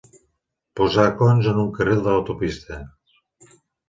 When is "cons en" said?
1.19-1.59